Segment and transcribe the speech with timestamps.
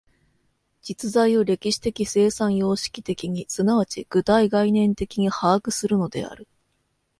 [0.81, 6.47] 実在を歴史的生産様式的に即ち具体概念的に把握するのである。